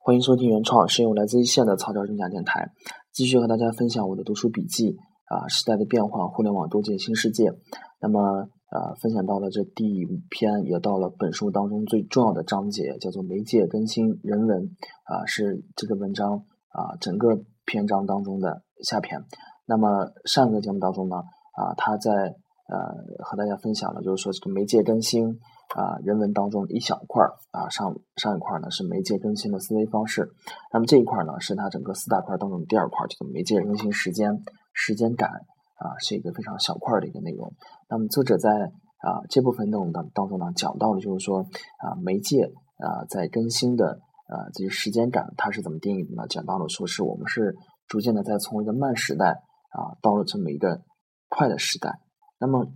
[0.00, 2.72] 欢迎收听原创，是由来自一线的草根人家电台，
[3.12, 4.96] 继续和大家分享我的读书笔记
[5.26, 7.52] 啊，时代的变化，互联网构建新世界。
[8.00, 14.70] 那么呃，分享到了这第五篇，也到了本书当中最重要的章节，叫做媒介更新人文
[15.04, 17.28] 啊，是这个文章啊整个
[17.66, 19.20] 篇章当中的下篇。
[19.66, 22.78] 那么上一个节目当中呢啊，他在呃
[23.24, 25.38] 和大家分享了，就是说这个媒介更新。
[25.76, 30.32] 啊，人文当中一小块儿啊，上上一块呢是媒介更新的思维方式，
[30.72, 34.42] 那么这一块呢是它整个四大块当中的第二块，叫做媒介更新时间
[34.72, 35.30] 时间感
[35.76, 37.52] 啊，是一个非常小块的一个内容。
[37.88, 41.40] 那么作者在啊这部分内容当当中呢，讲到了就是说
[41.78, 42.44] 啊媒介
[42.78, 46.26] 啊在更新的啊这个时间感它是怎么定义的呢？
[46.28, 47.54] 讲到了说是我们是
[47.86, 50.80] 逐渐的在从一个慢时代啊到了这么一个
[51.28, 51.98] 快的时代，
[52.38, 52.72] 那么。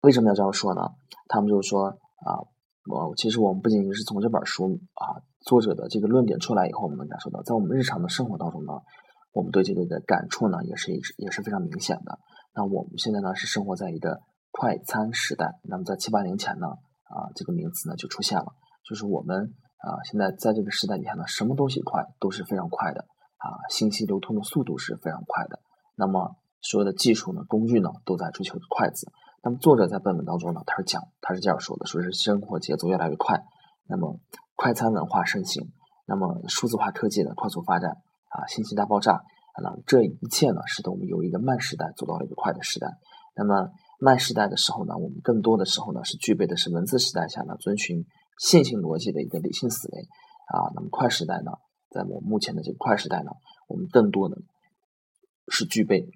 [0.00, 0.82] 为什么要这样说呢？
[1.28, 2.40] 他们就说啊，
[2.90, 8.72] 我其实我们不仅仅是从这本书啊作者的这个论点出来以后，我们能感受到，在我们日常的生活当中呢，
[9.32, 12.18] 我们对这个的感触呢也是一直也是非常明显的。
[12.54, 14.20] 那我们现在呢是生活在一个
[14.50, 18.46] 快餐时代，那么在七八年前呢啊这个名词呢就出现了，
[18.88, 23.02] 就是我们啊现在在这个时代底下呢，什么东西快都是非常快的
[23.36, 25.60] 啊，信息流通的速度是非常快的，
[25.94, 29.06] 那么所有的技术呢工具呢都在追求快字。
[29.40, 33.44] 那么作者在本文当中呢，他是讲，他是这样说的，说是生活节奏越来越快，
[33.86, 34.18] 那么
[34.56, 35.70] 快餐文化盛行，
[36.06, 37.92] 那么数字化科技的快速发展
[38.28, 39.22] 啊，信息大爆炸，
[39.62, 42.98] 那这一切呢，使得我们由一个慢时代走到了一个快的时代。
[43.36, 48.04] 那么慢时代的时候呢，我们更多的时候呢，是具备的是文字时代下呢，遵循
[48.40, 50.00] 线性逻辑的一个理性思维
[50.48, 50.66] 啊。
[50.74, 51.52] 那么快时代呢，
[51.90, 53.30] 在我目前的这个快时代呢，
[53.68, 54.36] 我们更多的
[55.46, 56.10] 是具备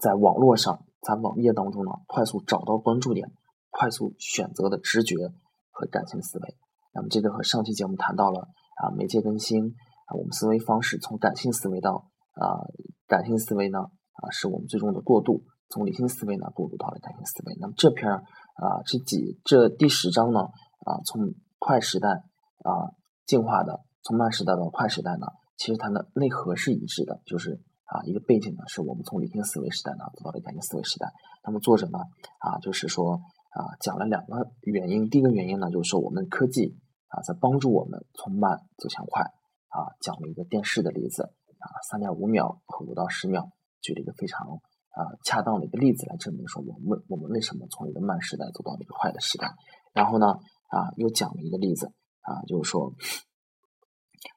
[0.00, 0.84] 在网络上。
[1.00, 3.32] 在网页当中呢，快速找到关注点，
[3.70, 5.16] 快速选择的直觉
[5.70, 6.56] 和感性思维。
[6.92, 9.64] 那么这个和上期节目谈到了啊，媒介更新
[10.06, 12.68] 啊，我们思维方式从感性思维到啊，
[13.06, 17.56] 感性思维呢啊，是我们最终的过渡，从理性思维呢过渡到了感性思维。
[17.60, 22.92] 那么这篇啊，这几这第十章呢啊，从快时代啊
[23.24, 25.26] 进化的，从慢时代到快时代呢，
[25.56, 27.60] 其实它的内核是一致的，就是。
[27.90, 31.10] 啊，一个背景呢，是我们从理性思维时代呢走到了感性思维时代。
[31.42, 31.98] 那么作者呢，
[32.38, 33.14] 啊，就是说
[33.50, 35.10] 啊，讲了两个原因。
[35.10, 36.78] 第一个原因呢，就是说我们科技
[37.08, 39.22] 啊在帮助我们从慢走向快。
[39.70, 41.24] 啊，讲了一个电视的例子
[41.58, 44.46] 啊，三点五秒和五到十秒，举了一个非常
[44.90, 49.52] 啊恰当的一个例子来证明说我们我们为什么从一个慢时代走到了一个快的时代。
[49.92, 50.26] 然后呢，
[50.68, 52.94] 啊，又讲了一个例子啊，就是说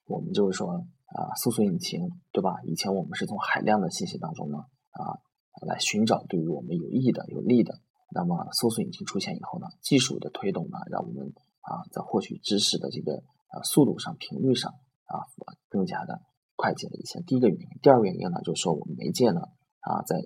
[0.08, 0.84] 我们就是说。
[1.14, 2.58] 啊，搜索引擎对吧？
[2.66, 4.58] 以前我们是从海量的信息当中呢
[4.90, 5.22] 啊
[5.68, 7.80] 来寻找对于我们有益的、有利的。
[8.10, 14.72] 那么搜索引擎出现以后呢，技术的推动呢，让我们啊在获取知识的这个啊速度上、频率上
[15.06, 15.22] 啊
[15.70, 16.22] 更加的
[16.56, 17.22] 快捷了一些。
[17.22, 19.42] 第一个原因，第二个原因呢，就是说我们媒介呢
[19.82, 20.18] 啊在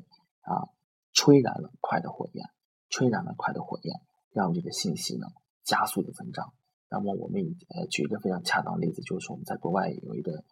[0.41, 0.67] 啊
[1.11, 2.45] 吹燃了快的火焰，
[2.89, 3.99] 吹燃了快的火焰，
[4.31, 5.27] 让这个信息呢
[5.65, 6.53] 加速的增长。
[6.89, 10.45] 那么我们以呃举一个非常恰当的例子，就是说我们在国外有一个。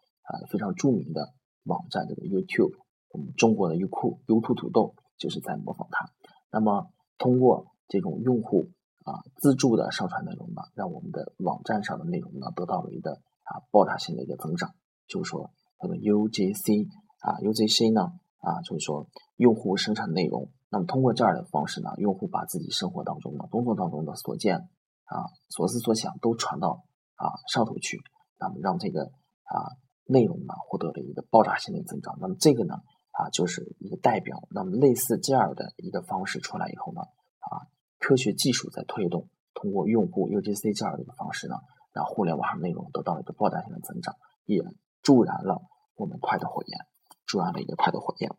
[0.50, 1.32] 非常著名的
[1.64, 2.74] 网站，这个 YouTube，
[3.10, 6.10] 我们中国的优酷、优酷土豆就是在模仿它。
[6.52, 8.70] 那么，通过这种用户
[9.04, 14.74] 啊自助的上传内容呢，让我们的网站上的内容呢得到了一个啊爆炸性的一个增长。
[15.08, 16.88] 就是说，那么 UGC
[17.20, 24.68] 啊，UGC 呢啊，就是说用户生产内容，那么通过这样的方式呢，用户把自己生活当中的工作当中的所见
[25.04, 27.98] 啊、所思所想都传到啊上头去，
[28.38, 29.76] 那么让这个啊。
[30.06, 32.76] 内容呢获得了一个爆炸性的增长，那么这个呢
[33.10, 37.00] 啊就是一个代表，那么类似这样的一个方式出来以后呢
[37.40, 37.66] 啊
[37.98, 41.56] 科学技术在推动，通过用户 UGC 这样的一个方式呢，
[41.92, 44.62] 让互联网上内容得到了一个爆炸性的增长，也
[45.02, 45.60] 助燃了
[45.96, 46.78] 我们快的火焰，
[47.26, 48.30] 助燃了一个快的火焰。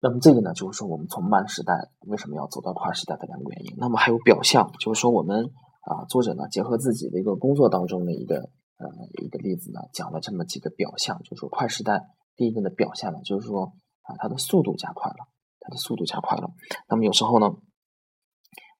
[0.00, 3.74] 那么这个呢就是说我们从慢时代为什么要走到快时代的两个原因。
[3.76, 5.50] 那么还有表象，就是说我们
[5.82, 8.48] 啊作者呢结合自己的一个工作当中的一个。
[8.76, 8.88] 呃，
[9.22, 15.28] 一个例子呢，讲了这么几个表象，就是说快时代第一个的表现呢，就是说啊，它的速度加快了，
[15.60, 16.50] 它的速度加快了。
[16.88, 17.54] 那么有时候呢，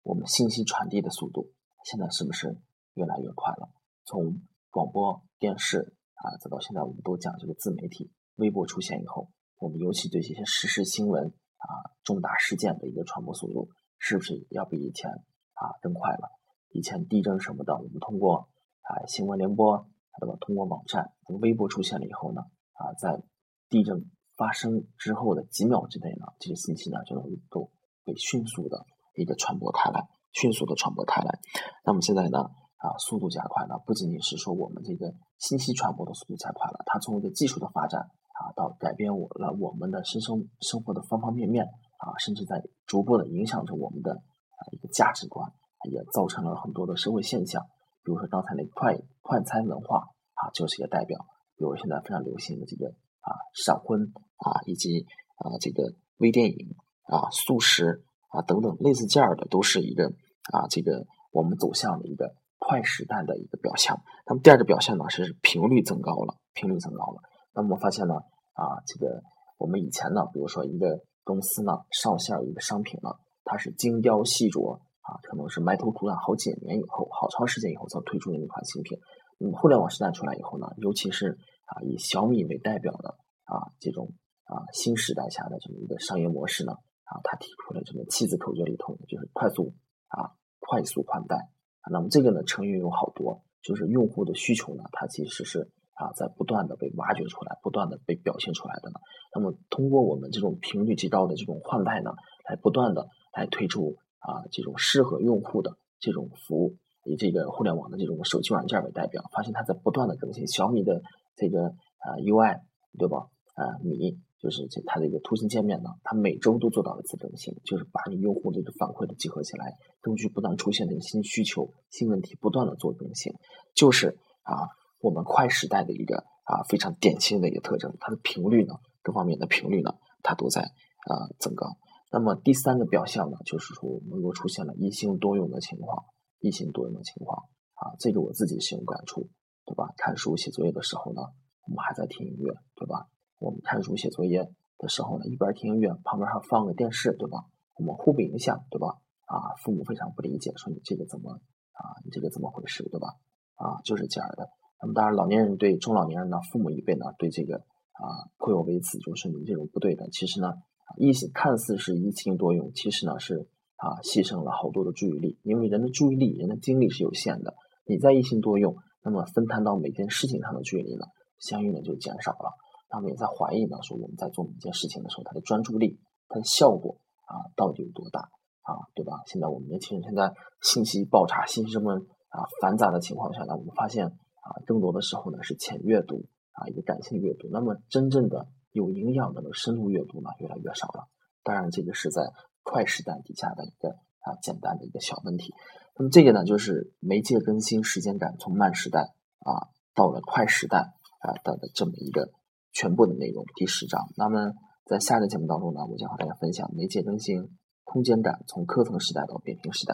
[0.03, 1.53] 我们信息传递的速度
[1.85, 2.61] 现在是不是
[2.95, 3.71] 越来越快了？
[4.05, 16.33] 从广播电视啊，再到现在我们都讲这个自媒体，微博出现以后，我们尤其对这些时事新闻啊、重大事件的一个传播速度，是不是要比以前啊更快了？
[16.71, 18.49] 以前地震什么的，我们通过。
[18.85, 19.87] 啊，新闻联播，
[20.21, 20.37] 那么？
[20.41, 22.43] 通过网站，微博出现了以后呢，
[22.75, 23.23] 啊，在
[23.71, 27.71] 地震发生之后的几秒之内呢，这个信息呢就能够
[28.05, 28.85] 被迅速的
[29.17, 31.39] 一个传播开来，迅速的传播开来。
[31.83, 32.41] 那么现在呢，
[32.77, 45.51] 啊速度加快了，不仅仅是说我们这个信息传播的速度加快了，它从一个技术的发展啊，到改变我了我们的生生生活的方方面面啊，甚至在逐步的影响着我们的啊一个价值观，
[45.91, 47.65] 也造成了很多的社会现象。
[48.05, 51.19] 比如说刚才那快快餐文化啊，就是一个代表。
[51.57, 52.89] 比如现在非常流行的这个
[53.21, 55.07] 啊闪婚啊，以及
[55.37, 56.75] 啊这个微电影
[57.05, 60.09] 啊速食啊等等类似这样的，都是一个
[60.53, 64.03] 啊这个我们走向的一个快时代的一个表象。
[64.27, 67.23] 那么第二个表现呢是频率增高了，频率增高了。
[67.55, 68.17] 那么我发现呢
[68.55, 69.23] 啊这个
[69.57, 73.11] 我们以前呢，比如说一个公司呢上线一个商品呢，
[73.45, 78.99] 它是精雕细琢啊，可能是埋头苦干好几年以后，好长时间以后才推出的一款新品。
[79.39, 84.15] 嗯，互联网时代出来以后呢，尤其是啊以小米为代表的啊这种
[84.45, 86.73] 啊新时代下的这么一个商业模式呢，
[87.05, 89.75] 啊它提出了这么七字口诀里头就是快速
[90.09, 91.51] 啊快速换代，
[91.91, 99.01] 那么这个呢成因有好多，就是用户的需求呢，它其实是啊在不断的被挖掘出来，不断的被表现出来的呢。
[99.35, 102.13] 那么通过我们这种频率极高的这种换代呢，
[102.49, 106.77] 来不断的来推出啊这种适合用户的这种服务。
[107.07, 110.47] 以这个互联网的这种手机软件为代表，发现它在不断的更新。
[110.49, 111.03] 小米的
[111.37, 111.65] 这个
[112.01, 112.61] 呃 UI
[112.99, 113.29] 对吧？
[113.55, 123.35] 啊米就是这它这个图形界面呢，它每周都做到了次更新，就是把你用户这个反馈的集合起来，根据不断出现的新需求、新问题，不断的做更新，
[123.75, 124.69] 就是啊
[125.01, 127.95] 我们快时代的一个啊非常典型的一个特征。
[128.01, 131.67] 它的频率呢，各方面的频率呢，它都在啊增高。
[132.15, 136.07] 那么第三个表象呢，就是说我们又出现了一心多用的情况。
[136.39, 139.31] 一心多用的情况啊，这个我自己深有感触，
[139.65, 139.89] 对吧？
[139.97, 141.23] 看书写作业的时候呢，
[141.67, 143.09] 我们还在听音乐，对吧？
[143.41, 144.47] 我们看书写作业
[144.77, 147.47] 的时候呢，一边听音乐，旁边还放个电视，对吧？
[147.77, 148.89] 我们互不影响，对吧？
[149.25, 151.81] 啊，父母非常不理解，说你这个怎么啊？
[152.05, 153.09] 你这个怎么回事，对吧？
[153.57, 154.47] 啊，就是这样的。
[154.83, 158.05] 那么当然，老年人对中老年人呢，父母一辈呢，对这个啊
[158.37, 160.11] 颇有微词，就是你这种不对的。
[160.11, 160.53] 其实呢，
[160.99, 163.49] 异性看似是一心多用，其实呢是。
[163.77, 167.53] 啊，牺牲了好多的注意力，因为人的注意力、人的精力是有限的。
[167.85, 171.05] 你在一心多用，那么分摊到每件事情上的注意力呢，
[171.39, 172.55] 相应的就减少了。
[172.89, 175.99] 他们也在怀疑呢，说我们在做每件事情的时候，它的专注力、
[176.29, 176.97] 它的效果
[177.27, 178.21] 啊，到底有多大
[178.63, 178.89] 啊？
[178.95, 179.21] 对吧？
[179.27, 180.33] 现在我们年轻人现在
[180.63, 187.49] 信息爆炸、信息这么啊繁杂的情况下呢，我们发现啊，更多的时候呢是浅阅读啊，一个感性阅读。
[187.51, 191.09] 那么真正的有营养的深度阅读呢，越来越少了。
[191.43, 192.21] 当然，这个是在。
[192.67, 193.91] 快时代底下的一个
[194.21, 195.53] 啊简单的一个小问题，
[195.99, 199.01] 那么这个呢就是媒介更新时间感从慢时代
[199.41, 202.33] 啊到了快时代啊到的这么一个
[202.73, 204.01] 全部的内容第十章。
[204.17, 204.55] 那么
[204.87, 207.51] 在下个节目当中呢，我将和大家分享媒介更新
[207.85, 209.93] 空间感从科层时代到扁平时代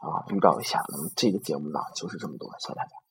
[0.00, 0.82] 啊预告一下。
[0.88, 3.07] 那么这个节目呢就是这么多，谢谢大家。